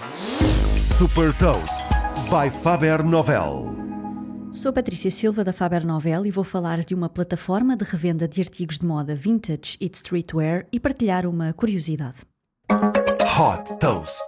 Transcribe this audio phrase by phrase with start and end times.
[0.00, 1.86] Super Toast
[2.30, 3.76] by Faber Novel.
[4.50, 8.40] Sou Patrícia Silva da Faber Novel e vou falar de uma plataforma de revenda de
[8.40, 12.16] artigos de moda vintage e de streetwear e partilhar uma curiosidade.
[12.70, 14.24] Hot Toast.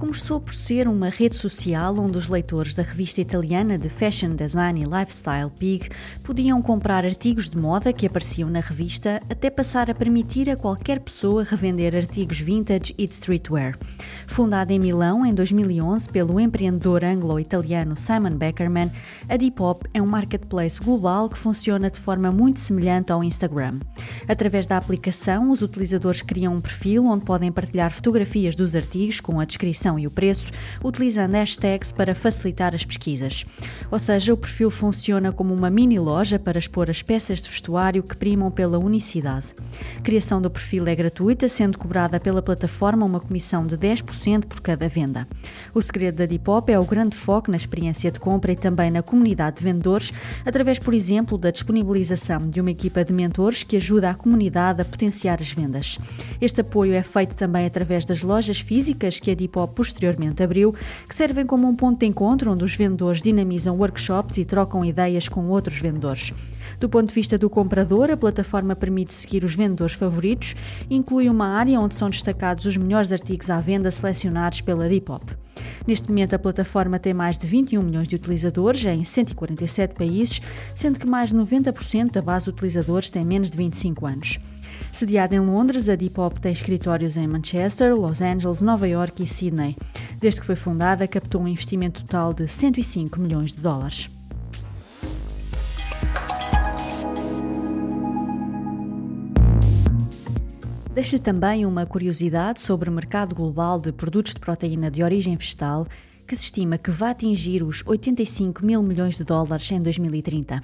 [0.00, 4.80] Começou por ser uma rede social onde os leitores da revista italiana de Fashion Design
[4.80, 5.90] e Lifestyle Pig
[6.24, 11.00] podiam comprar artigos de moda que apareciam na revista, até passar a permitir a qualquer
[11.00, 13.78] pessoa revender artigos vintage e de streetwear.
[14.26, 18.90] Fundada em Milão em 2011 pelo empreendedor anglo-italiano Simon Beckerman,
[19.28, 23.78] a Depop é um marketplace global que funciona de forma muito semelhante ao Instagram.
[24.26, 29.38] Através da aplicação, os utilizadores criam um perfil onde podem partilhar fotografias dos artigos com
[29.38, 33.44] a descrição e o preço, utilizando hashtags para facilitar as pesquisas.
[33.90, 38.02] Ou seja, o perfil funciona como uma mini loja para expor as peças de vestuário
[38.02, 39.46] que primam pela unicidade.
[39.98, 44.60] A criação do perfil é gratuita, sendo cobrada pela plataforma uma comissão de 10% por
[44.60, 45.26] cada venda.
[45.74, 49.02] O segredo da Depop é o grande foco na experiência de compra e também na
[49.02, 50.12] comunidade de vendedores,
[50.44, 54.84] através, por exemplo, da disponibilização de uma equipa de mentores que ajuda a comunidade a
[54.84, 55.98] potenciar as vendas.
[56.40, 60.74] Este apoio é feito também através das lojas físicas que a Depop posteriormente abriu,
[61.08, 65.26] que servem como um ponto de encontro onde os vendedores dinamizam workshops e trocam ideias
[65.26, 66.34] com outros vendedores.
[66.78, 70.54] Do ponto de vista do comprador, a plataforma permite seguir os vendedores favoritos
[70.88, 75.24] inclui uma área onde são destacados os melhores artigos à venda selecionados pela Depop.
[75.86, 80.40] Neste momento, a plataforma tem mais de 21 milhões de utilizadores em 147 países,
[80.74, 84.38] sendo que mais de 90% da base de utilizadores tem menos de 25 anos.
[84.92, 89.76] Sediada em Londres, a Depop tem escritórios em Manchester, Los Angeles, Nova York e Sydney.
[90.18, 94.10] Desde que foi fundada, captou um investimento total de 105 milhões de dólares.
[100.92, 105.86] Deixo também uma curiosidade sobre o mercado global de produtos de proteína de origem vegetal,
[106.26, 110.60] que se estima que vai atingir os 85 mil milhões de dólares em 2030.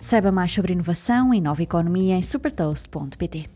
[0.00, 3.55] Saiba mais sobre inovação e nova economia em supertoast.pt.